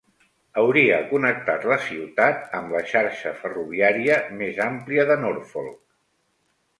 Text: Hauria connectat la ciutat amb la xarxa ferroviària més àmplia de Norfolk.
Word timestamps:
Hauria 0.59 0.95
connectat 1.09 1.67
la 1.71 1.75
ciutat 1.87 2.55
amb 2.59 2.73
la 2.75 2.81
xarxa 2.93 3.33
ferroviària 3.41 4.15
més 4.39 4.63
àmplia 4.65 5.05
de 5.13 5.19
Norfolk. 5.25 5.77